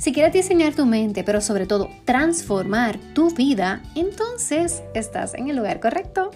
Si 0.00 0.14
quieres 0.14 0.32
diseñar 0.32 0.74
tu 0.74 0.86
mente, 0.86 1.24
pero 1.24 1.42
sobre 1.42 1.66
todo 1.66 1.90
transformar 2.06 2.98
tu 3.12 3.34
vida, 3.34 3.82
entonces 3.94 4.82
estás 4.94 5.34
en 5.34 5.50
el 5.50 5.56
lugar 5.56 5.78
correcto. 5.78 6.30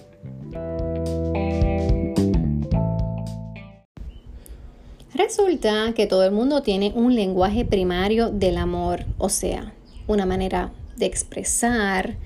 Resulta 5.14 5.95
que 5.95 6.06
todo 6.06 6.24
el 6.24 6.32
mundo 6.32 6.60
tiene 6.60 6.92
un 6.95 7.14
lenguaje 7.14 7.64
primario 7.64 8.28
del 8.28 8.58
amor, 8.58 9.06
o 9.16 9.30
sea, 9.30 9.72
una 10.06 10.27
manera 10.27 10.70
de 10.98 11.06
expresar 11.06 12.16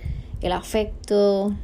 el 0.41 0.51
afecto, 0.51 1.55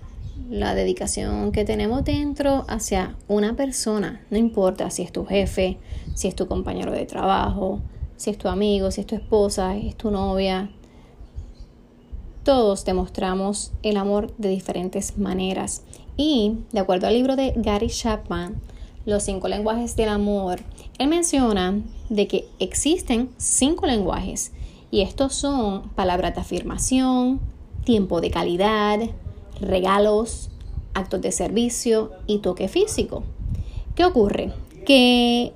la 0.48 0.77
dedicación 0.77 1.51
que 1.51 1.65
tenemos 1.65 2.04
dentro 2.04 2.65
hacia 2.68 3.16
una 3.27 3.56
persona, 3.56 4.24
no 4.30 4.38
importa 4.38 4.88
si 4.91 5.02
es 5.02 5.10
tu 5.10 5.24
jefe, 5.27 5.79
si 6.15 6.29
es 6.29 6.37
tu 6.37 6.46
compañero 6.46 6.93
de 6.93 7.06
trabajo, 7.06 7.80
si 8.16 8.30
es 8.30 8.38
tu 8.38 8.48
amigo, 8.48 8.91
si 8.91 9.00
es 9.00 9.06
tu 9.06 9.14
esposa, 9.14 9.77
es 9.77 9.96
tu 9.96 10.10
novia. 10.10 10.70
Todos 12.42 12.84
demostramos 12.84 13.73
el 13.82 13.96
amor 13.96 14.34
de 14.37 14.48
diferentes 14.48 15.18
maneras. 15.18 15.82
Y 16.16 16.59
de 16.73 16.80
acuerdo 16.80 17.07
al 17.07 17.15
libro 17.15 17.37
de 17.37 17.52
Gary 17.57 17.88
Chapman, 17.88 18.60
Los 19.07 19.24
cinco 19.24 19.48
lenguajes 19.48 19.96
del 19.96 20.09
amor, 20.09 20.60
él 20.98 21.09
menciona 21.09 21.79
de 22.09 22.26
que 22.26 22.48
existen 22.59 23.29
cinco 23.37 23.87
lenguajes 23.87 24.52
y 24.90 25.02
estos 25.02 25.35
son 25.35 25.88
palabras 25.90 26.35
de 26.35 26.40
afirmación, 26.40 27.40
tiempo 27.85 28.20
de 28.20 28.30
calidad, 28.30 29.01
regalos, 29.60 30.51
actos 30.95 31.20
de 31.20 31.32
servicio 31.32 32.12
y 32.26 32.38
toque 32.38 32.68
físico. 32.68 33.24
¿Qué 33.95 34.04
ocurre? 34.04 34.52
Que 34.87 35.52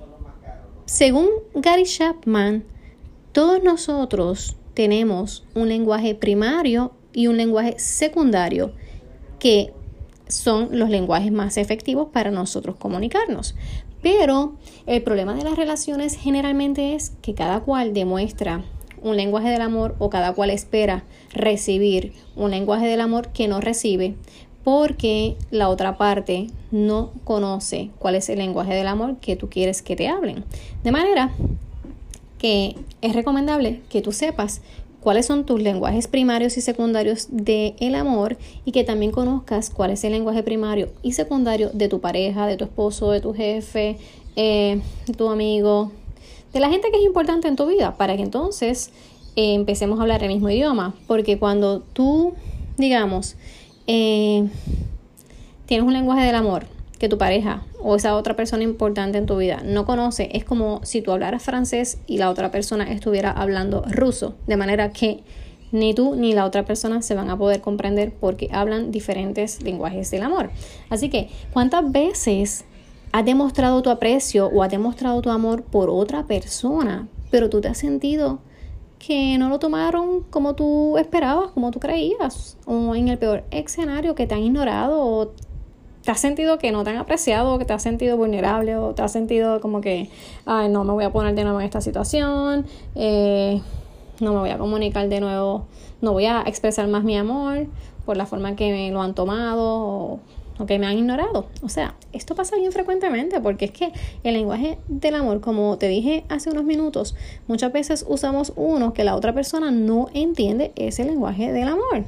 según 0.89 1.29
Gary 1.53 1.83
Chapman, 1.83 2.63
todos 3.31 3.61
nosotros 3.63 4.57
tenemos 4.73 5.45
un 5.53 5.69
lenguaje 5.69 6.15
primario 6.15 6.93
y 7.13 7.27
un 7.27 7.37
lenguaje 7.37 7.77
secundario 7.77 8.73
que 9.37 9.71
son 10.27 10.69
los 10.71 10.89
lenguajes 10.89 11.31
más 11.31 11.57
efectivos 11.57 12.07
para 12.11 12.31
nosotros 12.31 12.75
comunicarnos. 12.75 13.53
Pero 14.01 14.55
el 14.87 15.03
problema 15.03 15.35
de 15.35 15.43
las 15.43 15.57
relaciones 15.57 16.17
generalmente 16.17 16.95
es 16.95 17.11
que 17.21 17.35
cada 17.35 17.59
cual 17.59 17.93
demuestra 17.93 18.65
un 19.03 19.15
lenguaje 19.15 19.49
del 19.49 19.61
amor 19.61 19.95
o 19.99 20.09
cada 20.09 20.33
cual 20.33 20.49
espera 20.49 21.03
recibir 21.31 22.13
un 22.35 22.49
lenguaje 22.49 22.87
del 22.87 23.01
amor 23.01 23.27
que 23.31 23.47
no 23.47 23.61
recibe 23.61 24.15
porque 24.63 25.35
la 25.51 25.69
otra 25.69 25.97
parte 25.97 26.47
no 26.71 27.11
conoce 27.23 27.89
cuál 27.99 28.15
es 28.15 28.29
el 28.29 28.39
lenguaje 28.39 28.73
del 28.73 28.87
amor 28.87 29.17
que 29.17 29.35
tú 29.35 29.49
quieres 29.49 29.81
que 29.81 29.95
te 29.95 30.07
hablen. 30.07 30.43
De 30.83 30.91
manera 30.91 31.31
que 32.37 32.75
es 33.01 33.13
recomendable 33.13 33.81
que 33.89 34.01
tú 34.01 34.11
sepas 34.11 34.61
cuáles 35.01 35.25
son 35.25 35.45
tus 35.45 35.61
lenguajes 35.61 36.07
primarios 36.07 36.57
y 36.57 36.61
secundarios 36.61 37.27
del 37.31 37.95
amor 37.95 38.37
y 38.65 38.71
que 38.71 38.83
también 38.83 39.11
conozcas 39.11 39.69
cuál 39.69 39.91
es 39.91 40.03
el 40.03 40.11
lenguaje 40.11 40.43
primario 40.43 40.89
y 41.03 41.13
secundario 41.13 41.69
de 41.73 41.87
tu 41.87 42.01
pareja, 42.01 42.47
de 42.47 42.57
tu 42.57 42.65
esposo, 42.65 43.11
de 43.11 43.21
tu 43.21 43.33
jefe, 43.33 43.97
eh, 44.35 44.81
de 45.07 45.13
tu 45.13 45.29
amigo, 45.29 45.91
de 46.53 46.59
la 46.59 46.69
gente 46.69 46.89
que 46.91 46.97
es 46.97 47.05
importante 47.05 47.47
en 47.47 47.55
tu 47.55 47.65
vida, 47.67 47.95
para 47.97 48.15
que 48.15 48.23
entonces 48.23 48.91
eh, 49.35 49.53
empecemos 49.53 49.99
a 49.99 50.01
hablar 50.03 50.23
el 50.23 50.29
mismo 50.29 50.49
idioma. 50.49 50.95
Porque 51.07 51.37
cuando 51.37 51.79
tú, 51.79 52.33
digamos, 52.77 53.35
eh, 53.91 54.47
tienes 55.65 55.87
un 55.87 55.93
lenguaje 55.93 56.23
del 56.23 56.35
amor 56.35 56.67
que 56.99 57.09
tu 57.09 57.17
pareja 57.17 57.63
o 57.81 57.95
esa 57.95 58.15
otra 58.15 58.35
persona 58.35 58.61
importante 58.61 59.17
en 59.17 59.25
tu 59.25 59.35
vida 59.37 59.63
no 59.65 59.87
conoce, 59.87 60.29
es 60.33 60.43
como 60.43 60.79
si 60.83 61.01
tú 61.01 61.11
hablaras 61.11 61.41
francés 61.41 61.97
y 62.05 62.19
la 62.19 62.29
otra 62.29 62.51
persona 62.51 62.91
estuviera 62.91 63.31
hablando 63.31 63.83
ruso, 63.89 64.35
de 64.45 64.57
manera 64.57 64.91
que 64.91 65.23
ni 65.71 65.95
tú 65.95 66.13
ni 66.15 66.33
la 66.33 66.45
otra 66.45 66.65
persona 66.65 67.01
se 67.01 67.15
van 67.15 67.31
a 67.31 67.37
poder 67.37 67.61
comprender 67.61 68.13
porque 68.13 68.49
hablan 68.51 68.91
diferentes 68.91 69.63
lenguajes 69.63 70.11
del 70.11 70.21
amor. 70.21 70.51
Así 70.91 71.09
que, 71.09 71.29
¿cuántas 71.51 71.91
veces 71.91 72.65
has 73.11 73.25
demostrado 73.25 73.81
tu 73.81 73.89
aprecio 73.89 74.47
o 74.49 74.61
has 74.61 74.69
demostrado 74.69 75.19
tu 75.23 75.31
amor 75.31 75.63
por 75.63 75.89
otra 75.89 76.27
persona, 76.27 77.07
pero 77.31 77.49
tú 77.49 77.59
te 77.59 77.69
has 77.69 77.79
sentido 77.79 78.39
que 78.99 79.37
no 79.37 79.49
lo 79.49 79.59
tomaron 79.59 80.23
como 80.29 80.55
tú 80.55 80.97
esperabas, 80.97 81.51
como 81.51 81.71
tú 81.71 81.79
creías, 81.79 82.57
o 82.65 82.93
en 82.95 83.07
el 83.07 83.17
peor 83.17 83.45
escenario 83.49 84.13
que 84.13 84.27
te 84.27 84.35
han 84.35 84.41
ignorado, 84.41 85.01
o 85.01 85.31
te 86.03 86.11
has 86.11 86.19
sentido 86.19 86.59
que 86.59 86.71
no 86.71 86.83
te 86.83 86.91
han 86.91 86.97
apreciado, 86.97 87.55
o 87.55 87.57
que 87.57 87.65
te 87.65 87.73
has 87.73 87.81
sentido 87.81 88.17
vulnerable, 88.17 88.75
o 88.75 88.93
te 88.93 89.01
has 89.01 89.11
sentido 89.11 89.61
como 89.61 89.81
que, 89.81 90.09
ay, 90.45 90.69
no 90.69 90.83
me 90.83 90.91
voy 90.91 91.05
a 91.05 91.11
poner 91.11 91.33
de 91.33 91.43
nuevo 91.43 91.59
en 91.61 91.65
esta 91.65 91.81
situación, 91.81 92.65
eh, 92.95 93.61
no 94.19 94.33
me 94.33 94.39
voy 94.39 94.49
a 94.49 94.57
comunicar 94.57 95.07
de 95.07 95.21
nuevo, 95.21 95.65
no 96.01 96.11
voy 96.11 96.25
a 96.25 96.43
expresar 96.45 96.87
más 96.87 97.03
mi 97.03 97.17
amor 97.17 97.67
por 98.05 98.17
la 98.17 98.25
forma 98.25 98.55
que 98.55 98.71
me 98.71 98.91
lo 98.91 99.01
han 99.01 99.15
tomado, 99.15 99.63
o 99.63 100.19
o 100.59 100.65
que 100.65 100.77
me 100.77 100.85
han 100.85 100.97
ignorado. 100.97 101.47
O 101.63 101.69
sea, 101.69 101.95
esto 102.13 102.35
pasa 102.35 102.57
bien 102.57 102.71
frecuentemente 102.71 103.39
porque 103.39 103.65
es 103.65 103.71
que 103.71 103.91
el 104.23 104.33
lenguaje 104.35 104.77
del 104.87 105.15
amor, 105.15 105.39
como 105.41 105.77
te 105.77 105.87
dije 105.87 106.25
hace 106.29 106.51
unos 106.51 106.65
minutos, 106.65 107.15
muchas 107.47 107.71
veces 107.71 108.05
usamos 108.07 108.53
uno 108.55 108.93
que 108.93 109.03
la 109.03 109.15
otra 109.15 109.33
persona 109.33 109.71
no 109.71 110.09
entiende 110.13 110.73
ese 110.75 111.05
lenguaje 111.05 111.51
del 111.51 111.69
amor. 111.69 112.03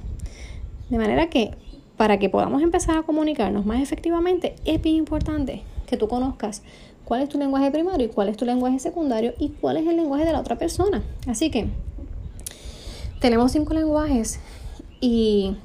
De 0.90 0.98
manera 0.98 1.30
que 1.30 1.52
para 1.98 2.20
que 2.20 2.30
podamos 2.30 2.62
empezar 2.62 2.98
a 2.98 3.04
comunicarnos 3.04 3.66
más 3.66 3.82
efectivamente, 3.82 4.56
es 4.66 4.82
bien 4.82 4.96
importante 4.96 5.64
que 5.88 5.98
tú 5.98 6.08
conozcas 6.08 6.62
cuál 7.06 7.22
es 7.22 7.30
tu 7.30 7.38
lenguaje 7.38 7.72
primario 7.72 8.08
y 8.08 8.10
cuál 8.10 8.30
es 8.30 8.38
tu 8.38 8.46
lenguaje 8.46 8.80
secundario 8.80 9.34
y 9.40 9.50
cuál 9.50 9.78
es 9.78 9.88
el 9.88 9.96
lenguaje 9.96 10.26
de 10.26 10.34
la 10.34 10.40
otra 10.40 10.58
persona. 10.58 11.04
Así 11.28 11.52
que 11.52 11.68
tenemos 13.20 13.52
cinco 13.52 13.74
lenguajes 13.74 14.40
y 15.00 15.56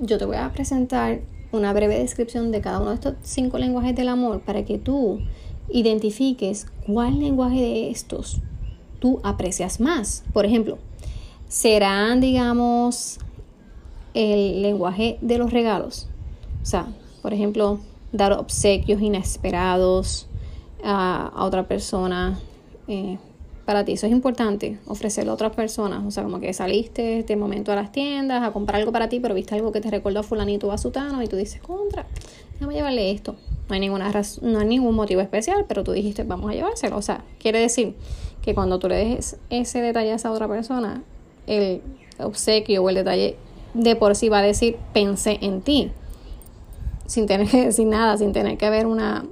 yo 0.00 0.18
te 0.18 0.24
voy 0.24 0.36
a 0.36 0.52
presentar 0.52 1.20
una 1.52 1.72
breve 1.72 1.98
descripción 1.98 2.52
de 2.52 2.60
cada 2.60 2.80
uno 2.80 2.90
de 2.90 2.96
estos 2.96 3.14
cinco 3.22 3.58
lenguajes 3.58 3.94
del 3.96 4.08
amor 4.08 4.40
para 4.40 4.64
que 4.64 4.78
tú 4.78 5.20
identifiques 5.68 6.66
cuál 6.86 7.18
lenguaje 7.18 7.60
de 7.60 7.90
estos 7.90 8.40
tú 8.98 9.20
aprecias 9.22 9.80
más. 9.80 10.24
Por 10.32 10.44
ejemplo, 10.44 10.78
serán, 11.48 12.20
digamos, 12.20 13.18
el 14.14 14.62
lenguaje 14.62 15.18
de 15.20 15.38
los 15.38 15.52
regalos. 15.52 16.08
O 16.62 16.66
sea, 16.66 16.86
por 17.22 17.32
ejemplo, 17.32 17.80
dar 18.12 18.32
obsequios 18.32 19.00
inesperados 19.00 20.28
a, 20.84 21.32
otra 21.36 21.66
persona. 21.68 22.38
Eh, 22.88 23.18
para 23.68 23.84
ti 23.84 23.92
eso 23.92 24.06
es 24.06 24.12
importante, 24.12 24.78
ofrecerlo 24.86 25.32
a 25.32 25.34
otras 25.34 25.54
personas. 25.54 26.02
O 26.06 26.10
sea, 26.10 26.22
como 26.22 26.40
que 26.40 26.54
saliste 26.54 27.22
de 27.22 27.36
momento 27.36 27.70
a 27.70 27.74
las 27.74 27.92
tiendas 27.92 28.42
a 28.42 28.50
comprar 28.50 28.80
algo 28.80 28.92
para 28.92 29.10
ti, 29.10 29.20
pero 29.20 29.34
viste 29.34 29.54
algo 29.54 29.72
que 29.72 29.82
te 29.82 29.90
recordó 29.90 30.20
a 30.20 30.22
fulanito 30.22 30.68
o 30.68 30.72
a 30.72 30.78
sutano 30.78 31.22
y 31.22 31.26
tú 31.26 31.36
dices, 31.36 31.60
contra, 31.60 32.06
déjame 32.54 32.72
llevarle 32.72 33.10
esto. 33.10 33.36
No 33.68 33.74
hay, 33.74 33.80
ninguna 33.80 34.10
no 34.40 34.58
hay 34.60 34.66
ningún 34.66 34.94
motivo 34.94 35.20
especial, 35.20 35.66
pero 35.68 35.84
tú 35.84 35.92
dijiste, 35.92 36.22
vamos 36.24 36.50
a 36.50 36.54
llevárselo. 36.54 36.96
O 36.96 37.02
sea, 37.02 37.24
quiere 37.38 37.60
decir 37.60 37.94
que 38.40 38.54
cuando 38.54 38.78
tú 38.78 38.88
le 38.88 38.96
dejes 38.96 39.36
ese 39.50 39.82
detalle 39.82 40.12
a 40.12 40.14
esa 40.14 40.32
otra 40.32 40.48
persona, 40.48 41.02
el 41.46 41.82
obsequio 42.18 42.82
o 42.82 42.88
el 42.88 42.94
detalle 42.94 43.36
de 43.74 43.96
por 43.96 44.16
sí 44.16 44.30
va 44.30 44.38
a 44.38 44.42
decir, 44.42 44.78
pensé 44.94 45.36
en 45.42 45.60
ti. 45.60 45.90
Sin 47.04 47.26
tener 47.26 47.46
que 47.46 47.66
decir 47.66 47.86
nada, 47.86 48.16
sin 48.16 48.32
tener 48.32 48.56
que 48.56 48.64
haber 48.64 48.86
una 48.86 49.26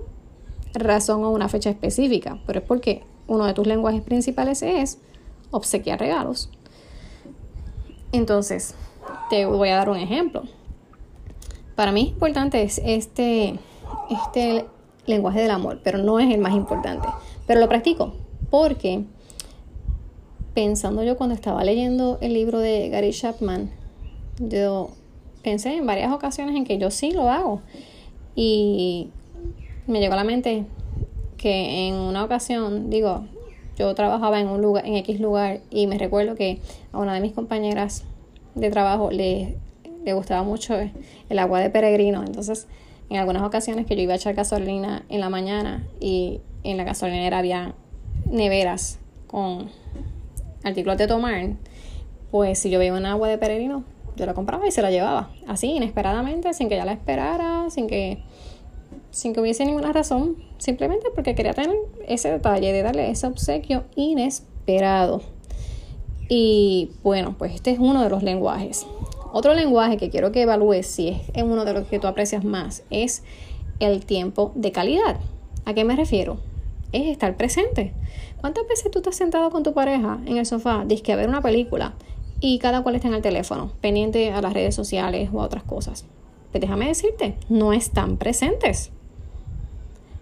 razón 0.74 1.24
o 1.24 1.30
una 1.30 1.48
fecha 1.48 1.70
específica. 1.70 2.38
Pero 2.44 2.58
es 2.58 2.66
porque 2.66 3.02
uno 3.28 3.44
de 3.46 3.54
tus 3.54 3.66
lenguajes 3.66 4.02
principales 4.02 4.62
es 4.62 4.98
obsequiar 5.50 6.00
regalos. 6.00 6.50
Entonces, 8.12 8.74
te 9.30 9.46
voy 9.46 9.68
a 9.68 9.76
dar 9.76 9.90
un 9.90 9.96
ejemplo. 9.96 10.44
Para 11.74 11.92
mí 11.92 12.02
es 12.02 12.08
importante 12.08 12.62
este, 12.62 13.58
este 14.10 14.66
lenguaje 15.06 15.40
del 15.40 15.50
amor, 15.50 15.80
pero 15.82 15.98
no 15.98 16.18
es 16.18 16.32
el 16.32 16.40
más 16.40 16.54
importante. 16.54 17.08
Pero 17.46 17.60
lo 17.60 17.68
practico 17.68 18.14
porque 18.50 19.04
pensando 20.54 21.02
yo 21.02 21.16
cuando 21.16 21.34
estaba 21.34 21.64
leyendo 21.64 22.18
el 22.20 22.32
libro 22.32 22.58
de 22.58 22.88
Gary 22.88 23.10
Chapman, 23.10 23.70
yo 24.38 24.90
pensé 25.42 25.76
en 25.76 25.86
varias 25.86 26.12
ocasiones 26.12 26.56
en 26.56 26.64
que 26.64 26.78
yo 26.78 26.90
sí 26.90 27.12
lo 27.12 27.30
hago. 27.30 27.60
Y 28.34 29.10
me 29.86 30.00
llegó 30.00 30.14
a 30.14 30.16
la 30.16 30.24
mente 30.24 30.64
que 31.36 31.88
en 31.88 31.94
una 31.94 32.24
ocasión, 32.24 32.90
digo, 32.90 33.24
yo 33.76 33.94
trabajaba 33.94 34.40
en 34.40 34.48
un 34.48 34.62
lugar, 34.62 34.86
en 34.86 34.96
X 34.96 35.20
lugar, 35.20 35.60
y 35.70 35.86
me 35.86 35.98
recuerdo 35.98 36.34
que 36.34 36.60
a 36.92 36.98
una 36.98 37.14
de 37.14 37.20
mis 37.20 37.32
compañeras 37.32 38.04
de 38.54 38.70
trabajo 38.70 39.10
le, 39.10 39.56
le 40.04 40.12
gustaba 40.14 40.42
mucho 40.42 40.74
el 41.28 41.38
agua 41.38 41.60
de 41.60 41.68
peregrino. 41.68 42.22
Entonces, 42.24 42.66
en 43.10 43.18
algunas 43.18 43.42
ocasiones 43.42 43.86
que 43.86 43.96
yo 43.96 44.02
iba 44.02 44.14
a 44.14 44.16
echar 44.16 44.34
gasolina 44.34 45.04
en 45.08 45.20
la 45.20 45.28
mañana 45.28 45.86
y 46.00 46.40
en 46.64 46.76
la 46.76 46.84
gasolinera 46.84 47.38
había 47.38 47.74
neveras 48.30 48.98
con 49.26 49.68
artículos 50.64 50.98
de 50.98 51.06
tomar, 51.06 51.50
pues 52.30 52.58
si 52.58 52.70
yo 52.70 52.78
veía 52.78 52.94
un 52.94 53.06
agua 53.06 53.28
de 53.28 53.38
peregrino, 53.38 53.84
yo 54.16 54.26
la 54.26 54.34
compraba 54.34 54.66
y 54.66 54.70
se 54.70 54.82
la 54.82 54.90
llevaba. 54.90 55.30
Así, 55.46 55.68
inesperadamente, 55.68 56.54
sin 56.54 56.68
que 56.68 56.74
ella 56.74 56.86
la 56.86 56.92
esperara, 56.92 57.68
sin 57.70 57.86
que, 57.86 58.22
sin 59.10 59.32
que 59.32 59.40
hubiese 59.40 59.64
ninguna 59.64 59.92
razón, 59.92 60.36
simplemente 60.58 61.08
porque 61.14 61.34
quería 61.34 61.54
tener 61.54 61.76
ese 62.06 62.30
detalle 62.30 62.72
de 62.72 62.82
darle 62.82 63.10
ese 63.10 63.26
obsequio 63.26 63.84
inesperado. 63.94 65.22
Y 66.28 66.90
bueno, 67.02 67.36
pues 67.38 67.54
este 67.54 67.70
es 67.70 67.78
uno 67.78 68.02
de 68.02 68.10
los 68.10 68.22
lenguajes. 68.22 68.86
Otro 69.32 69.54
lenguaje 69.54 69.96
que 69.96 70.10
quiero 70.10 70.32
que 70.32 70.42
evalúes 70.42 70.86
si 70.86 71.20
es 71.34 71.42
uno 71.42 71.64
de 71.64 71.72
los 71.72 71.86
que 71.86 71.98
tú 71.98 72.06
aprecias 72.06 72.44
más 72.44 72.82
es 72.90 73.22
el 73.80 74.04
tiempo 74.04 74.52
de 74.54 74.72
calidad. 74.72 75.20
¿A 75.64 75.74
qué 75.74 75.84
me 75.84 75.94
refiero? 75.96 76.38
Es 76.92 77.06
estar 77.06 77.36
presente. 77.36 77.92
¿Cuántas 78.40 78.66
veces 78.66 78.90
tú 78.90 79.00
estás 79.00 79.16
sentado 79.16 79.50
con 79.50 79.62
tu 79.62 79.72
pareja 79.72 80.20
en 80.26 80.36
el 80.36 80.46
sofá, 80.46 80.84
disque 80.86 81.12
a 81.12 81.16
ver 81.16 81.28
una 81.28 81.42
película 81.42 81.94
y 82.40 82.58
cada 82.58 82.82
cual 82.82 82.96
está 82.96 83.08
en 83.08 83.14
el 83.14 83.22
teléfono, 83.22 83.72
pendiente 83.80 84.32
a 84.32 84.40
las 84.40 84.52
redes 84.52 84.74
sociales 84.74 85.30
o 85.32 85.40
a 85.40 85.44
otras 85.44 85.64
cosas? 85.64 86.06
Pues 86.50 86.60
déjame 86.60 86.86
decirte, 86.86 87.36
no 87.48 87.72
están 87.72 88.16
presentes. 88.16 88.92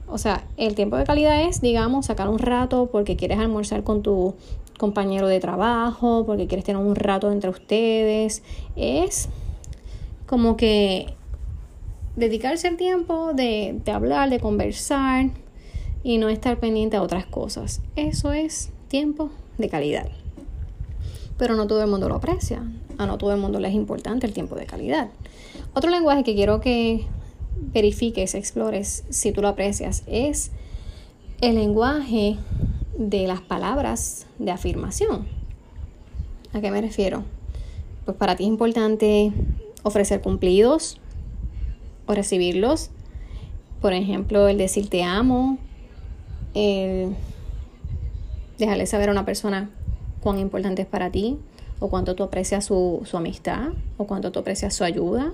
O 0.07 0.19
sea, 0.19 0.45
el 0.57 0.75
tiempo 0.75 0.97
de 0.97 1.05
calidad 1.05 1.43
es, 1.43 1.61
digamos, 1.61 2.07
sacar 2.07 2.29
un 2.29 2.39
rato 2.39 2.89
porque 2.93 3.17
quieres 3.17 3.39
almorzar 3.39 3.85
con 3.85 4.03
tu 4.03 4.35
compañero 4.79 5.29
de 5.29 5.41
trabajo, 5.41 6.25
porque 6.27 6.47
quieres 6.47 6.65
tener 6.65 6.83
un 6.83 6.95
rato 6.95 7.33
entre 7.33 7.51
ustedes. 7.51 8.43
Es 8.77 9.29
como 10.27 10.57
que 10.57 11.15
dedicarse 12.17 12.69
el 12.69 12.77
tiempo 12.77 13.33
de, 13.35 13.81
de 13.85 13.93
hablar, 13.93 14.31
de 14.31 14.41
conversar 14.41 15.31
y 16.03 16.19
no 16.19 16.29
estar 16.29 16.59
pendiente 16.59 16.97
a 16.97 17.03
otras 17.03 17.27
cosas. 17.27 17.81
Eso 17.97 18.33
es 18.33 18.71
tiempo 18.89 19.31
de 19.59 19.69
calidad. 19.69 20.09
Pero 21.39 21.57
no 21.57 21.67
todo 21.67 21.83
el 21.83 21.91
mundo 21.91 22.09
lo 22.09 22.17
aprecia. 22.17 22.63
A 22.99 23.07
no 23.07 23.19
todo 23.19 23.33
el 23.33 23.41
mundo 23.41 23.59
le 23.59 23.69
es 23.69 23.75
importante 23.75 24.27
el 24.27 24.33
tiempo 24.33 24.55
de 24.55 24.67
calidad. 24.67 25.09
Otro 25.73 25.91
lenguaje 25.91 26.23
que 26.23 26.35
quiero 26.35 26.61
que 26.61 27.07
verifiques, 27.73 28.35
explores, 28.35 29.05
si 29.11 29.33
tú 29.33 29.43
lo 29.43 29.49
aprecias, 29.49 30.03
es 30.07 30.51
el 31.41 31.57
lenguaje 31.57 32.37
de 32.97 33.27
las 33.27 33.41
palabras 33.41 34.27
de 34.39 34.51
afirmación. 34.51 35.27
¿A 36.53 36.61
qué 36.61 36.71
me 36.71 36.81
refiero? 36.81 37.25
Pues 38.05 38.17
para 38.17 38.37
ti 38.37 38.45
es 38.45 38.49
importante 38.49 39.33
ofrecer 39.83 40.21
cumplidos 40.21 41.01
o 42.07 42.15
recibirlos. 42.15 42.91
Por 43.81 43.93
ejemplo, 43.93 44.49
el 44.49 44.59
decir 44.59 44.89
te 44.89 45.03
amo, 45.03 45.59
el 46.55 47.15
dejarle 48.59 48.87
saber 48.87 49.09
a 49.09 49.13
una 49.13 49.25
persona 49.25 49.71
cuán 50.21 50.39
importante 50.39 50.83
es 50.83 50.89
para 50.89 51.11
ti, 51.11 51.39
o 51.81 51.89
cuánto 51.89 52.15
tú 52.15 52.23
aprecias 52.23 52.65
su, 52.65 53.03
su 53.05 53.17
amistad, 53.17 53.73
o 53.99 54.07
cuánto 54.07 54.33
tú 54.33 54.39
aprecias 54.41 54.75
su 54.75 54.85
ayuda, 54.85 55.33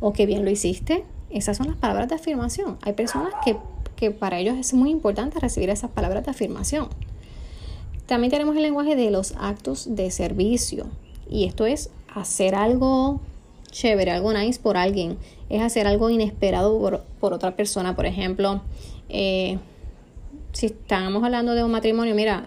o 0.00 0.12
qué 0.12 0.24
bien 0.24 0.44
lo 0.44 0.50
hiciste. 0.50 1.04
Esas 1.30 1.56
son 1.56 1.66
las 1.68 1.76
palabras 1.76 2.08
de 2.08 2.14
afirmación. 2.14 2.78
Hay 2.82 2.92
personas 2.94 3.32
que 3.44 3.56
que 3.98 4.12
para 4.12 4.38
ellos 4.38 4.56
es 4.56 4.74
muy 4.74 4.90
importante 4.90 5.40
recibir 5.40 5.70
esas 5.70 5.90
palabras 5.90 6.24
de 6.24 6.30
afirmación. 6.30 6.88
También 8.06 8.30
tenemos 8.30 8.56
el 8.56 8.62
lenguaje 8.62 8.94
de 8.94 9.10
los 9.10 9.34
actos 9.38 9.96
de 9.96 10.10
servicio. 10.10 10.86
Y 11.28 11.44
esto 11.44 11.66
es 11.66 11.90
hacer 12.14 12.54
algo 12.54 13.20
chévere, 13.70 14.12
algo 14.12 14.32
nice 14.32 14.60
por 14.60 14.76
alguien. 14.76 15.18
Es 15.50 15.62
hacer 15.62 15.88
algo 15.88 16.10
inesperado 16.10 16.78
por, 17.20 17.32
otra 17.32 17.56
persona. 17.56 17.96
Por 17.96 18.06
ejemplo, 18.06 18.62
eh, 19.08 19.58
si 20.52 20.66
estamos 20.66 21.24
hablando 21.24 21.54
de 21.54 21.64
un 21.64 21.72
matrimonio, 21.72 22.14
mira, 22.14 22.46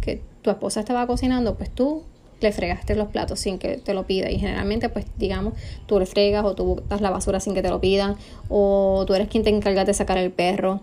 que 0.00 0.22
tu 0.40 0.50
esposa 0.50 0.80
estaba 0.80 1.06
cocinando, 1.06 1.56
pues 1.56 1.70
tú 1.70 2.04
le 2.40 2.52
fregaste 2.52 2.94
los 2.94 3.08
platos 3.08 3.40
sin 3.40 3.58
que 3.58 3.78
te 3.78 3.94
lo 3.94 4.06
pida 4.06 4.30
y 4.30 4.38
generalmente 4.38 4.88
pues 4.88 5.06
digamos 5.16 5.54
tú 5.86 5.98
le 5.98 6.06
fregas 6.06 6.44
o 6.44 6.54
tú 6.54 6.64
botas 6.64 7.00
la 7.00 7.10
basura 7.10 7.40
sin 7.40 7.54
que 7.54 7.62
te 7.62 7.70
lo 7.70 7.80
pidan 7.80 8.16
o 8.48 9.04
tú 9.06 9.14
eres 9.14 9.28
quien 9.28 9.42
te 9.42 9.50
encargas 9.50 9.86
de 9.86 9.94
sacar 9.94 10.18
el 10.18 10.30
perro 10.30 10.80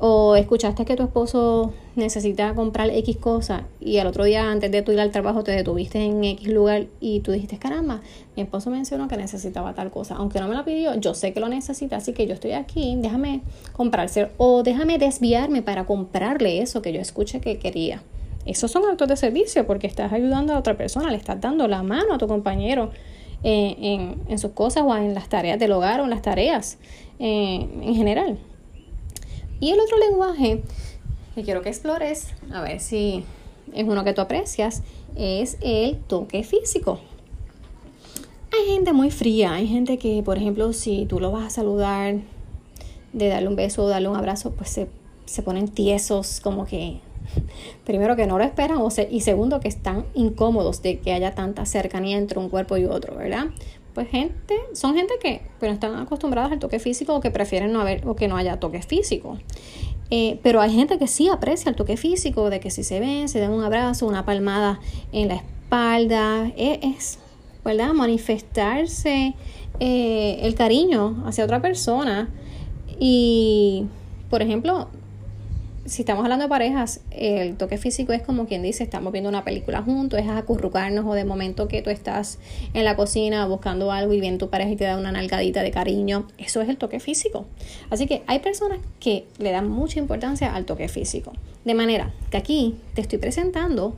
o 0.00 0.36
escuchaste 0.36 0.84
que 0.84 0.94
tu 0.96 1.02
esposo 1.02 1.72
necesita 1.96 2.54
comprar 2.54 2.90
X 2.90 3.16
cosa 3.16 3.64
y 3.80 3.98
al 3.98 4.06
otro 4.06 4.24
día 4.24 4.50
antes 4.50 4.70
de 4.70 4.82
tu 4.82 4.92
ir 4.92 5.00
al 5.00 5.10
trabajo 5.10 5.42
te 5.42 5.52
detuviste 5.52 6.00
en 6.00 6.22
X 6.22 6.48
lugar 6.48 6.86
y 7.00 7.20
tú 7.20 7.32
dijiste, 7.32 7.58
caramba, 7.58 8.00
mi 8.36 8.42
esposo 8.42 8.70
mencionó 8.70 9.08
que 9.08 9.16
necesitaba 9.16 9.74
tal 9.74 9.90
cosa, 9.90 10.14
aunque 10.14 10.38
no 10.38 10.48
me 10.48 10.54
lo 10.54 10.64
pidió, 10.64 10.94
yo 10.94 11.14
sé 11.14 11.32
que 11.32 11.40
lo 11.40 11.48
necesita, 11.48 11.96
así 11.96 12.12
que 12.12 12.26
yo 12.26 12.34
estoy 12.34 12.52
aquí, 12.52 12.96
déjame 12.98 13.40
comprarse 13.72 14.30
o 14.36 14.62
déjame 14.62 14.98
desviarme 14.98 15.62
para 15.62 15.84
comprarle 15.84 16.62
eso 16.62 16.80
que 16.80 16.92
yo 16.92 17.00
escuché 17.00 17.40
que 17.40 17.58
quería. 17.58 18.02
Esos 18.48 18.70
son 18.70 18.86
actos 18.86 19.06
de 19.08 19.16
servicio 19.16 19.66
porque 19.66 19.86
estás 19.86 20.10
ayudando 20.10 20.54
a 20.54 20.58
otra 20.58 20.74
persona, 20.74 21.10
le 21.10 21.18
estás 21.18 21.38
dando 21.38 21.68
la 21.68 21.82
mano 21.82 22.14
a 22.14 22.18
tu 22.18 22.26
compañero 22.26 22.90
eh, 23.44 24.16
en, 24.26 24.38
sus 24.38 24.52
cosas 24.52 24.84
o 24.86 24.96
en 24.96 25.12
las 25.12 25.28
tareas 25.28 25.58
del 25.58 25.70
hogar 25.72 26.00
o 26.00 26.04
en 26.04 26.10
las 26.10 26.22
tareas 26.22 26.78
eh, 27.18 27.68
en 27.82 27.94
general. 27.94 28.38
Y 29.60 29.72
el 29.72 29.78
otro 29.78 29.98
lenguaje 29.98 30.62
que 31.34 31.42
quiero 31.42 31.60
que 31.60 31.68
explores, 31.68 32.28
a 32.50 32.62
ver 32.62 32.80
si 32.80 33.22
es 33.74 33.84
uno 33.86 34.02
que 34.02 34.14
tú 34.14 34.22
aprecias, 34.22 34.82
es 35.14 35.58
el 35.60 35.98
toque 35.98 36.42
físico. 36.42 37.00
Hay 38.50 38.72
gente 38.72 38.94
muy 38.94 39.10
fría, 39.10 39.52
hay 39.52 39.66
gente 39.66 39.98
que, 39.98 40.22
por 40.22 40.38
ejemplo, 40.38 40.72
si 40.72 41.04
tú 41.04 41.20
lo 41.20 41.32
vas 41.32 41.44
a 41.44 41.50
saludar, 41.50 42.14
de 43.12 43.28
darle 43.28 43.48
un 43.48 43.56
beso 43.56 43.84
o 43.84 43.88
darle 43.88 44.08
un 44.08 44.16
abrazo, 44.16 44.52
pues 44.52 44.70
se, 44.70 44.88
se 45.26 45.42
ponen 45.42 45.68
tiesos, 45.68 46.40
como 46.40 46.64
que 46.64 47.00
primero 47.84 48.16
que 48.16 48.26
no 48.26 48.38
lo 48.38 48.44
esperan 48.44 48.78
y 49.10 49.20
segundo 49.20 49.60
que 49.60 49.68
están 49.68 50.04
incómodos 50.14 50.82
de 50.82 50.98
que 51.00 51.12
haya 51.12 51.34
tanta 51.34 51.66
cercanía 51.66 52.18
entre 52.18 52.38
un 52.38 52.48
cuerpo 52.48 52.76
y 52.76 52.84
otro, 52.84 53.16
¿verdad? 53.16 53.46
Pues 53.94 54.08
gente, 54.08 54.54
son 54.74 54.94
gente 54.94 55.14
que 55.20 55.42
pero 55.58 55.72
están 55.72 55.96
acostumbradas 55.96 56.52
al 56.52 56.58
toque 56.58 56.78
físico 56.78 57.14
o 57.14 57.20
que 57.20 57.30
prefieren 57.30 57.72
no 57.72 57.80
haber 57.80 58.06
o 58.06 58.14
que 58.14 58.28
no 58.28 58.36
haya 58.36 58.60
toque 58.60 58.82
físico. 58.82 59.38
Eh, 60.10 60.38
pero 60.42 60.60
hay 60.60 60.72
gente 60.74 60.98
que 60.98 61.06
sí 61.06 61.28
aprecia 61.28 61.68
el 61.68 61.76
toque 61.76 61.96
físico, 61.96 62.48
de 62.48 62.60
que 62.60 62.70
si 62.70 62.82
se 62.82 63.00
ven, 63.00 63.28
se 63.28 63.40
dan 63.40 63.52
un 63.52 63.62
abrazo, 63.62 64.06
una 64.06 64.24
palmada 64.24 64.80
en 65.12 65.28
la 65.28 65.34
espalda, 65.34 66.50
e, 66.56 66.80
es, 66.82 67.18
¿verdad? 67.64 67.92
Manifestarse 67.92 69.34
eh, 69.80 70.38
el 70.42 70.54
cariño 70.54 71.22
hacia 71.26 71.44
otra 71.44 71.60
persona. 71.60 72.30
Y, 72.98 73.86
por 74.30 74.42
ejemplo, 74.42 74.88
si 75.88 76.02
estamos 76.02 76.22
hablando 76.22 76.44
de 76.44 76.48
parejas, 76.50 77.00
el 77.10 77.56
toque 77.56 77.78
físico 77.78 78.12
es 78.12 78.22
como 78.22 78.46
quien 78.46 78.62
dice, 78.62 78.84
estamos 78.84 79.10
viendo 79.10 79.30
una 79.30 79.42
película 79.42 79.82
juntos, 79.82 80.20
es 80.20 80.28
acurrucarnos 80.28 81.06
o 81.06 81.14
de 81.14 81.24
momento 81.24 81.66
que 81.66 81.80
tú 81.80 81.88
estás 81.88 82.38
en 82.74 82.84
la 82.84 82.94
cocina 82.94 83.46
buscando 83.46 83.90
algo 83.90 84.12
y 84.12 84.20
viene 84.20 84.36
tu 84.36 84.50
pareja 84.50 84.70
y 84.70 84.76
te 84.76 84.84
da 84.84 84.98
una 84.98 85.12
nalgadita 85.12 85.62
de 85.62 85.70
cariño, 85.70 86.26
eso 86.36 86.60
es 86.60 86.68
el 86.68 86.76
toque 86.76 87.00
físico. 87.00 87.46
Así 87.88 88.06
que 88.06 88.22
hay 88.26 88.40
personas 88.40 88.80
que 89.00 89.26
le 89.38 89.50
dan 89.50 89.68
mucha 89.70 89.98
importancia 89.98 90.54
al 90.54 90.66
toque 90.66 90.88
físico. 90.88 91.32
De 91.64 91.74
manera 91.74 92.12
que 92.30 92.36
aquí 92.36 92.76
te 92.94 93.00
estoy 93.00 93.18
presentando 93.18 93.96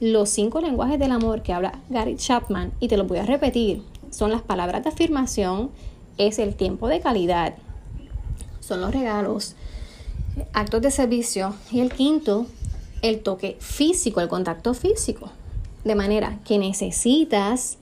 los 0.00 0.30
cinco 0.30 0.60
lenguajes 0.60 0.98
del 0.98 1.12
amor 1.12 1.42
que 1.42 1.52
habla 1.52 1.78
Gary 1.88 2.16
Chapman 2.16 2.72
y 2.80 2.88
te 2.88 2.96
lo 2.96 3.04
voy 3.04 3.18
a 3.18 3.26
repetir. 3.26 3.82
Son 4.10 4.32
las 4.32 4.42
palabras 4.42 4.82
de 4.82 4.90
afirmación, 4.90 5.70
es 6.16 6.40
el 6.40 6.56
tiempo 6.56 6.88
de 6.88 6.98
calidad, 6.98 7.54
son 8.60 8.80
los 8.80 8.92
regalos, 8.92 9.54
actos 10.52 10.82
de 10.82 10.90
servicio 10.90 11.54
y 11.70 11.80
el 11.80 11.92
quinto, 11.92 12.46
el 13.02 13.20
toque 13.20 13.56
físico, 13.60 14.20
el 14.20 14.28
contacto 14.28 14.74
físico. 14.74 15.30
De 15.84 15.94
manera 15.94 16.40
que 16.44 16.58
necesitas 16.58 17.78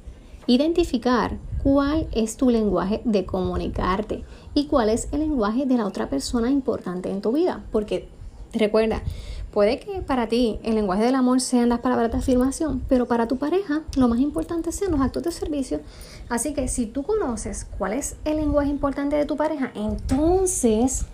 identificar 0.47 1.39
cuál 1.63 2.07
es 2.13 2.37
tu 2.37 2.51
lenguaje 2.51 3.01
de 3.05 3.27
comunicarte 3.27 4.25
y 4.55 4.67
cuál 4.67 4.89
es 4.89 5.09
el 5.13 5.21
lenguaje 5.21 5.67
de 5.67 5.77
la 5.77 5.87
otra 5.87 6.09
persona 6.09 6.51
importante 6.51 7.11
en 7.11 7.21
tu 7.21 7.33
vida. 7.33 7.65
Porque 7.73 8.09
recuerda, 8.53 9.03
puede 9.51 9.81
que 9.81 10.01
para 10.03 10.29
ti 10.29 10.59
el 10.63 10.75
lenguaje 10.77 11.05
del 11.05 11.15
amor 11.15 11.41
sean 11.41 11.69
las 11.69 11.81
palabras 11.81 12.13
de 12.13 12.19
afirmación, 12.19 12.83
pero 12.89 13.07
para 13.07 13.27
tu 13.27 13.37
pareja 13.37 13.83
lo 13.97 14.07
más 14.07 14.21
importante 14.21 14.71
sean 14.71 14.93
los 14.93 15.01
actos 15.01 15.25
de 15.25 15.33
servicio. 15.33 15.81
Así 16.29 16.55
que 16.55 16.69
si 16.69 16.87
tú 16.87 17.03
conoces 17.03 17.67
cuál 17.79 17.95
es 17.95 18.17
el 18.25 18.37
lenguaje 18.37 18.71
importante 18.71 19.17
de 19.17 19.27
tu 19.27 19.37
pareja, 19.37 19.73
entonces 19.75 21.07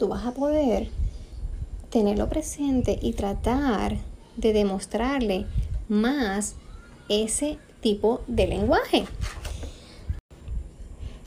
tú 0.00 0.08
vas 0.08 0.24
a 0.24 0.32
poder 0.32 0.88
tenerlo 1.90 2.30
presente 2.30 2.98
y 3.02 3.12
tratar 3.12 3.98
de 4.38 4.54
demostrarle 4.54 5.44
más 5.90 6.54
ese 7.10 7.58
tipo 7.82 8.22
de 8.26 8.46
lenguaje. 8.46 9.04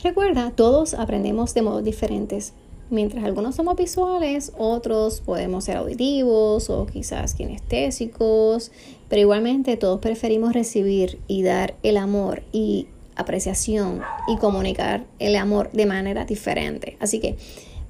Recuerda, 0.01 0.49
todos 0.49 0.95
aprendemos 0.95 1.53
de 1.53 1.61
modos 1.61 1.83
diferentes. 1.83 2.53
Mientras 2.89 3.23
algunos 3.23 3.55
somos 3.55 3.75
visuales, 3.75 4.51
otros 4.57 5.21
podemos 5.21 5.65
ser 5.65 5.77
auditivos 5.77 6.71
o 6.71 6.87
quizás 6.87 7.35
kinestésicos, 7.35 8.71
pero 9.07 9.21
igualmente 9.21 9.77
todos 9.77 9.99
preferimos 9.99 10.53
recibir 10.53 11.19
y 11.27 11.43
dar 11.43 11.75
el 11.83 11.95
amor 11.95 12.41
y 12.51 12.87
apreciación 13.15 14.01
y 14.27 14.37
comunicar 14.37 15.05
el 15.19 15.35
amor 15.35 15.71
de 15.73 15.85
manera 15.85 16.25
diferente. 16.25 16.97
Así 16.99 17.19
que 17.19 17.37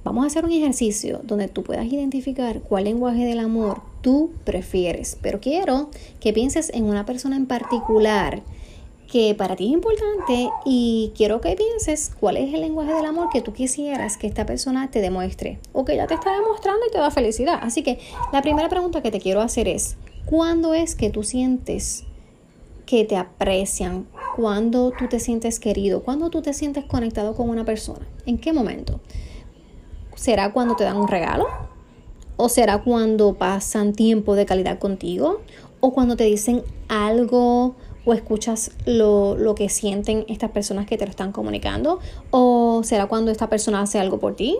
vamos 0.04 0.24
a 0.24 0.28
hacer 0.28 0.46
un 0.46 0.52
ejercicio 0.52 1.22
donde 1.24 1.48
tú 1.48 1.64
puedas 1.64 1.86
identificar 1.86 2.62
cuál 2.62 2.86
lenguaje 2.86 3.26
del 3.26 3.40
amor 3.40 3.82
tú 4.02 4.32
prefieres. 4.44 5.18
Pero 5.22 5.40
quiero 5.40 5.90
que 6.20 6.34
pienses 6.34 6.70
en 6.74 6.86
una 6.86 7.06
persona 7.06 7.36
en 7.36 7.46
particular 7.46 8.44
que 9.14 9.36
para 9.36 9.56
ti 9.56 9.66
es 9.66 9.72
importante 9.72 10.50
y 10.66 11.12
quiero 11.16 11.40
que 11.40 11.56
pienses 11.56 12.12
cuál 12.20 12.38
es 12.38 12.52
el 12.54 12.62
lenguaje 12.62 12.94
del 12.94 13.06
amor 13.06 13.30
que 13.32 13.42
tú 13.42 13.54
quisieras 13.54 14.18
que 14.18 14.26
esta 14.26 14.46
persona 14.46 14.90
te 14.90 15.02
demuestre 15.02 15.60
o 15.72 15.86
que 15.86 15.96
ya 15.96 16.08
te 16.08 16.16
está 16.16 16.34
demostrando 16.34 16.82
y 16.88 16.92
te 16.92 16.98
da 16.98 17.12
felicidad. 17.12 17.60
Así 17.62 17.84
que 17.84 18.00
la 18.32 18.42
primera 18.42 18.70
pregunta 18.70 19.04
que 19.04 19.12
te 19.12 19.20
quiero 19.20 19.42
hacer 19.42 19.68
es, 19.68 19.98
¿cuándo 20.26 20.74
es 20.74 20.96
que 20.96 21.12
tú 21.12 21.24
sientes 21.24 22.06
que 22.88 23.06
te 23.06 23.16
aprecian? 23.16 24.08
¿Cuándo 24.36 24.92
tú 24.98 25.08
te 25.08 25.20
sientes 25.20 25.60
querido? 25.60 26.02
¿Cuándo 26.02 26.32
tú 26.32 26.42
te 26.42 26.54
sientes 26.54 26.84
conectado 26.86 27.36
con 27.36 27.50
una 27.50 27.66
persona? 27.66 28.08
¿En 28.26 28.40
qué 28.40 28.52
momento? 28.52 29.00
¿Será 30.24 30.54
cuando 30.54 30.78
te 30.78 30.86
dan 30.86 30.96
un 30.96 31.10
regalo? 31.10 31.48
¿O 32.38 32.48
será 32.48 32.82
cuando 32.82 33.34
pasan 33.34 33.92
tiempo 33.92 34.36
de 34.36 34.46
calidad 34.46 34.80
contigo? 34.80 35.42
¿O 35.82 35.92
cuando 35.92 36.16
te 36.16 36.24
dicen 36.24 36.64
algo 36.88 37.76
o 38.06 38.14
escuchas 38.14 38.72
lo, 38.86 39.36
lo, 39.36 39.54
que 39.54 39.68
sienten 39.68 40.24
estas 40.30 40.52
personas 40.52 40.86
que 40.86 40.98
te 40.98 41.04
lo 41.04 41.10
están 41.10 41.34
comunicando? 41.34 42.00
¿O 42.32 42.84
será 42.86 43.08
cuando 43.08 43.32
esta 43.32 43.50
persona 43.50 43.82
hace 43.82 44.00
algo 44.00 44.22
por 44.22 44.38
ti? 44.38 44.58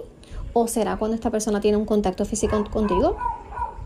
¿O 0.52 0.68
será 0.68 0.98
cuando 0.98 1.16
esta 1.16 1.32
persona 1.32 1.62
tiene 1.62 1.78
un 1.78 1.86
contacto 1.86 2.26
físico 2.26 2.62
contigo? 2.70 3.16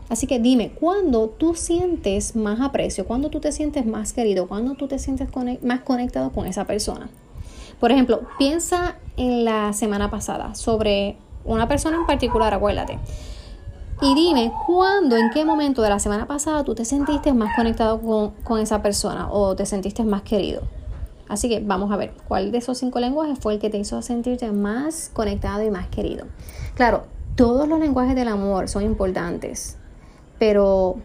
Así 0.09 0.25
que 0.25 0.39
dime, 0.39 0.71
¿cuándo 0.71 1.29
tú 1.29 1.53
sientes 1.53 2.35
más 2.35 2.59
aprecio? 2.59 3.05
¿Cuándo 3.05 3.29
tú 3.29 3.39
te 3.39 3.51
sientes 3.51 3.85
más 3.85 4.13
querido? 4.13 4.47
¿Cuándo 4.47 4.73
tú 4.73 4.87
te 4.87 4.97
sientes 4.97 5.29
más 5.61 5.81
conectado 5.81 6.31
con 6.31 6.47
esa 6.47 6.65
persona? 6.65 7.11
Por 7.79 7.91
ejemplo, 7.91 8.21
piensa 8.39 8.95
en 9.15 9.45
la 9.45 9.73
semana 9.73 10.09
pasada 10.09 10.55
sobre 10.55 11.17
una 11.47 11.67
persona 11.67 11.97
en 11.97 12.05
particular, 12.05 12.53
acuérdate. 12.53 12.99
Y 14.01 14.13
dime 14.13 14.53
cuándo, 14.67 15.17
en 15.17 15.31
qué 15.31 15.43
momento 15.43 15.81
de 15.81 15.89
la 15.89 15.99
semana 15.99 16.27
pasada 16.27 16.63
tú 16.63 16.75
te 16.75 16.85
sentiste 16.85 17.33
más 17.33 17.55
conectado 17.55 17.99
con, 18.43 18.59
esa 18.59 18.83
persona 18.83 19.31
o 19.31 19.55
te 19.55 19.65
sentiste 19.65 20.03
más 20.03 20.21
querido. 20.21 20.61
Así 21.27 21.49
que 21.49 21.59
vamos 21.59 21.91
a 21.91 21.97
ver 21.97 22.13
cuál 22.27 22.51
de 22.51 22.59
esos 22.59 22.77
cinco 22.77 22.99
lenguajes 22.99 23.39
fue 23.39 23.55
el 23.55 23.59
que 23.59 23.71
te 23.71 23.77
hizo 23.77 24.01
sentirte 24.03 24.51
más 24.51 25.09
conectado 25.13 25.63
y 25.63 25.71
más 25.71 25.87
querido. 25.87 26.25
Claro, 26.75 27.05
todos 27.35 27.67
los 27.67 27.79
lenguajes 27.79 28.15
del 28.15 28.27
amor 28.27 28.69
son 28.69 28.83
importantes, 28.83 29.77
pero 30.37 30.97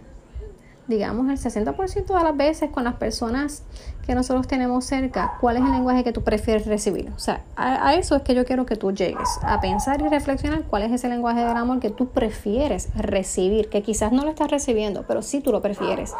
digamos 0.92 1.28
el 1.30 1.38
60% 1.38 2.06
de 2.06 2.22
las 2.22 2.36
veces 2.36 2.70
con 2.70 2.84
las 2.84 2.94
personas 2.94 3.62
que 4.06 4.14
nosotros 4.14 4.46
tenemos 4.48 4.84
cerca, 4.84 5.38
¿cuál 5.40 5.56
es 5.56 5.64
el 5.64 5.70
lenguaje 5.70 6.04
que 6.04 6.12
tú 6.12 6.22
prefieres 6.22 6.66
recibir? 6.66 7.10
O 7.16 7.18
sea, 7.18 7.42
a, 7.56 7.94
eso 7.94 8.16
es 8.16 8.22
que 8.22 8.34
yo 8.34 8.44
quiero 8.44 8.66
que 8.66 8.76
tú 8.76 8.92
llegues, 8.92 9.28
a 9.42 9.60
pensar 9.60 10.00
y 10.02 10.08
reflexionar 10.08 10.64
cuál 10.64 10.82
es 10.82 10.92
ese 10.92 11.08
lenguaje 11.08 11.40
del 11.40 11.56
amor 11.56 11.80
que 11.80 11.90
tú 11.90 12.08
prefieres 12.08 12.88
recibir, 12.96 13.68
que 13.68 13.82
quizás 13.82 14.12
no 14.12 14.24
lo 14.24 14.30
estás 14.30 14.50
recibiendo, 14.50 15.04
pero 15.06 15.22
sí 15.22 15.40
tú 15.40 15.52
lo 15.52 15.62
prefieres, 15.62 16.12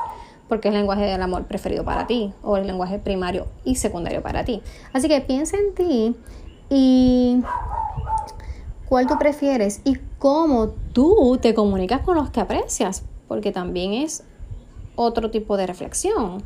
porque 0.49 0.69
es 0.69 0.75
el 0.75 0.81
lenguaje 0.81 1.05
del 1.05 1.21
amor 1.21 1.45
preferido 1.45 1.85
para 1.85 2.07
ti, 2.07 2.33
o 2.43 2.57
el 2.57 2.67
lenguaje 2.67 2.99
primario 2.99 3.47
y 3.65 3.77
secundario 3.77 4.23
para 4.23 4.45
ti. 4.45 4.63
Así 4.93 5.09
que 5.09 5.21
piensa 5.21 5.57
en 5.57 5.75
ti 5.75 6.17
y 6.71 7.43
cuál 8.89 9.07
tú 9.07 9.19
prefieres 9.19 9.81
y 9.85 9.97
cómo 10.19 10.69
tú 10.93 11.39
te 11.41 11.53
comunicas 11.53 12.03
con 12.03 12.17
los 12.17 12.31
que 12.31 12.41
aprecias, 12.41 13.03
porque 13.27 13.51
también 13.51 13.93
es 13.95 14.25
otro 14.97 15.31
tipo 15.31 15.57
de 15.57 15.67
reflexión. 15.67 16.43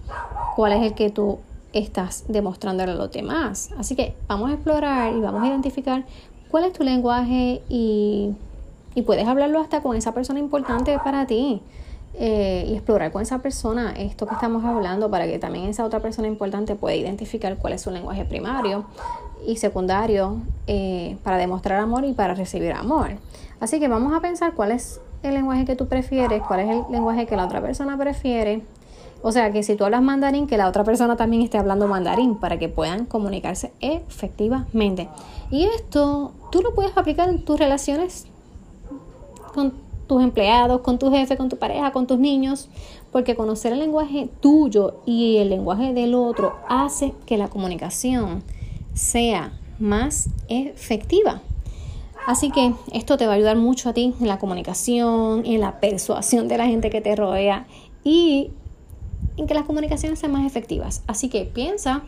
¿Cuál 0.54 0.72
es 0.72 0.82
el 0.82 0.94
que 0.94 1.10
tú 1.10 1.38
estás 1.72 2.24
demostrándole 2.28 2.92
a 2.92 2.94
los 2.94 3.10
demás? 3.10 3.70
Así 3.78 3.96
que 3.96 4.14
vamos 4.28 4.50
a 4.50 4.54
explorar 4.54 5.14
y 5.14 5.20
vamos 5.20 5.42
a 5.42 5.48
identificar 5.48 6.04
cuál 6.50 6.64
es 6.64 6.72
tu 6.72 6.84
lenguaje 6.84 7.62
y, 7.68 8.34
puedes 9.04 9.28
hablarlo 9.28 9.60
hasta 9.60 9.82
con 9.82 9.94
esa 9.94 10.14
persona 10.14 10.38
importante 10.38 10.98
para 11.04 11.26
ti. 11.26 11.60
Eh, 12.18 12.64
y 12.70 12.72
explorar 12.72 13.12
con 13.12 13.20
esa 13.20 13.40
persona 13.40 13.92
esto 13.92 14.26
que 14.26 14.32
estamos 14.32 14.64
hablando 14.64 15.10
para 15.10 15.26
que 15.26 15.38
también 15.38 15.66
esa 15.66 15.84
otra 15.84 16.00
persona 16.00 16.26
importante 16.26 16.74
pueda 16.74 16.96
identificar 16.96 17.58
cuál 17.58 17.74
es 17.74 17.82
su 17.82 17.90
lenguaje 17.90 18.24
primario 18.24 18.86
y 19.46 19.56
secundario 19.56 20.38
eh, 20.66 21.18
para 21.22 21.36
demostrar 21.36 21.78
amor 21.78 22.06
y 22.06 22.14
para 22.14 22.32
recibir 22.32 22.72
amor. 22.72 23.18
Así 23.60 23.80
que 23.80 23.88
vamos 23.88 24.14
a 24.14 24.20
pensar 24.20 24.54
cuál 24.54 24.72
es 24.72 25.00
el 25.26 25.34
lenguaje 25.34 25.64
que 25.64 25.76
tú 25.76 25.86
prefieres, 25.86 26.42
cuál 26.42 26.60
es 26.60 26.70
el 26.70 26.82
lenguaje 26.90 27.26
que 27.26 27.36
la 27.36 27.44
otra 27.44 27.60
persona 27.60 27.96
prefiere. 27.96 28.62
O 29.22 29.32
sea 29.32 29.50
que 29.50 29.62
si 29.62 29.76
tú 29.76 29.84
hablas 29.84 30.02
mandarín, 30.02 30.46
que 30.46 30.56
la 30.56 30.68
otra 30.68 30.84
persona 30.84 31.16
también 31.16 31.42
esté 31.42 31.58
hablando 31.58 31.88
mandarín 31.88 32.36
para 32.36 32.58
que 32.58 32.68
puedan 32.68 33.06
comunicarse 33.06 33.72
efectivamente. 33.80 35.08
Y 35.50 35.64
esto 35.64 36.32
tú 36.52 36.62
lo 36.62 36.74
puedes 36.74 36.96
aplicar 36.96 37.28
en 37.28 37.44
tus 37.44 37.58
relaciones 37.58 38.26
con 39.54 39.72
tus 40.06 40.22
empleados, 40.22 40.82
con 40.82 40.98
tu 40.98 41.10
jefe, 41.10 41.36
con 41.36 41.48
tu 41.48 41.56
pareja, 41.56 41.90
con 41.90 42.06
tus 42.06 42.18
niños, 42.18 42.68
porque 43.10 43.34
conocer 43.34 43.72
el 43.72 43.80
lenguaje 43.80 44.28
tuyo 44.40 45.00
y 45.06 45.38
el 45.38 45.48
lenguaje 45.48 45.92
del 45.92 46.14
otro 46.14 46.56
hace 46.68 47.12
que 47.24 47.38
la 47.38 47.48
comunicación 47.48 48.42
sea 48.94 49.52
más 49.78 50.28
efectiva. 50.48 51.42
Así 52.26 52.50
que 52.50 52.74
esto 52.92 53.16
te 53.16 53.26
va 53.26 53.32
a 53.32 53.36
ayudar 53.36 53.56
mucho 53.56 53.88
a 53.88 53.92
ti 53.92 54.14
en 54.20 54.26
la 54.26 54.38
comunicación, 54.38 55.46
en 55.46 55.60
la 55.60 55.78
persuasión 55.78 56.48
de 56.48 56.58
la 56.58 56.66
gente 56.66 56.90
que 56.90 57.00
te 57.00 57.14
rodea 57.14 57.66
y 58.02 58.50
en 59.36 59.46
que 59.46 59.54
las 59.54 59.64
comunicaciones 59.64 60.18
sean 60.18 60.32
más 60.32 60.44
efectivas. 60.44 61.02
Así 61.06 61.28
que 61.28 61.44
piensa 61.44 62.02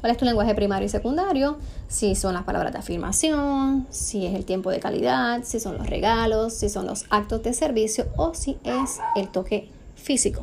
cuál 0.00 0.10
es 0.10 0.18
tu 0.18 0.24
lenguaje 0.24 0.56
primario 0.56 0.86
y 0.86 0.88
secundario, 0.88 1.58
si 1.86 2.16
son 2.16 2.34
las 2.34 2.42
palabras 2.42 2.72
de 2.72 2.80
afirmación, 2.80 3.86
si 3.90 4.26
es 4.26 4.34
el 4.34 4.44
tiempo 4.44 4.70
de 4.70 4.80
calidad, 4.80 5.44
si 5.44 5.60
son 5.60 5.78
los 5.78 5.88
regalos, 5.88 6.54
si 6.54 6.68
son 6.68 6.86
los 6.86 7.04
actos 7.08 7.44
de 7.44 7.52
servicio 7.52 8.06
o 8.16 8.34
si 8.34 8.58
es 8.64 8.98
el 9.14 9.28
toque 9.28 9.68
físico. 9.94 10.42